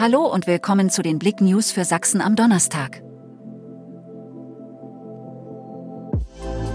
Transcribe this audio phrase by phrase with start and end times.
[0.00, 3.02] Hallo und willkommen zu den Blick News für Sachsen am Donnerstag.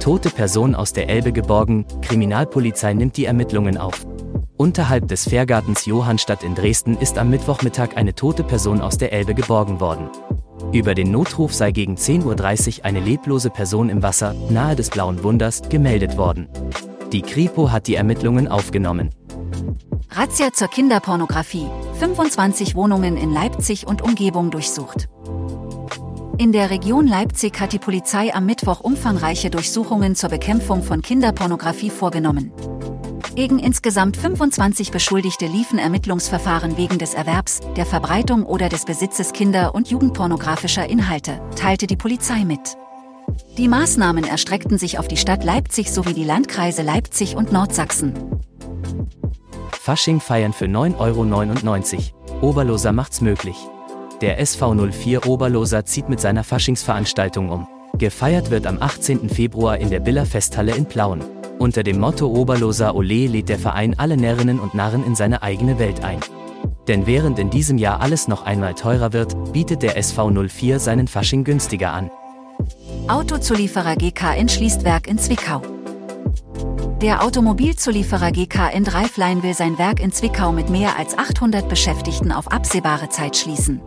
[0.00, 4.06] Tote Person aus der Elbe geborgen, Kriminalpolizei nimmt die Ermittlungen auf.
[4.58, 9.34] Unterhalb des Fährgartens Johannstadt in Dresden ist am Mittwochmittag eine tote Person aus der Elbe
[9.34, 10.10] geborgen worden.
[10.74, 15.22] Über den Notruf sei gegen 10.30 Uhr eine leblose Person im Wasser, nahe des Blauen
[15.22, 16.48] Wunders, gemeldet worden.
[17.12, 19.08] Die Kripo hat die Ermittlungen aufgenommen.
[20.16, 21.66] Razzia zur Kinderpornografie.
[21.98, 25.10] 25 Wohnungen in Leipzig und Umgebung durchsucht.
[26.38, 31.90] In der Region Leipzig hat die Polizei am Mittwoch umfangreiche Durchsuchungen zur Bekämpfung von Kinderpornografie
[31.90, 32.50] vorgenommen.
[33.34, 39.74] Gegen insgesamt 25 Beschuldigte liefen Ermittlungsverfahren wegen des Erwerbs, der Verbreitung oder des Besitzes kinder-
[39.74, 42.78] und jugendpornografischer Inhalte, teilte die Polizei mit.
[43.58, 48.14] Die Maßnahmen erstreckten sich auf die Stadt Leipzig sowie die Landkreise Leipzig und Nordsachsen.
[49.86, 52.48] Fasching feiern für 9,99 Euro.
[52.48, 53.54] Oberloser macht's möglich.
[54.20, 57.68] Der SV04 Oberloser zieht mit seiner Faschingsveranstaltung um.
[57.96, 59.28] Gefeiert wird am 18.
[59.28, 61.22] Februar in der Biller Festhalle in Plauen.
[61.60, 65.78] Unter dem Motto Oberloser Ole lädt der Verein alle Närrinnen und Narren in seine eigene
[65.78, 66.18] Welt ein.
[66.88, 71.44] Denn während in diesem Jahr alles noch einmal teurer wird, bietet der SV04 seinen Fasching
[71.44, 72.10] günstiger an.
[73.06, 75.62] Autozulieferer GKN schließt Werk in Zwickau.
[77.02, 82.50] Der Automobilzulieferer GKN Driveline will sein Werk in Zwickau mit mehr als 800 Beschäftigten auf
[82.50, 83.82] absehbare Zeit schließen.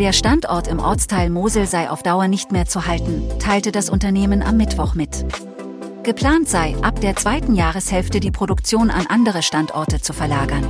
[0.00, 4.42] Der Standort im Ortsteil Mosel sei auf Dauer nicht mehr zu halten, teilte das Unternehmen
[4.42, 5.24] am Mittwoch mit.
[6.02, 10.66] Geplant sei, ab der zweiten Jahreshälfte die Produktion an andere Standorte zu verlagern.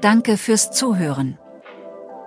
[0.00, 1.38] Danke fürs Zuhören.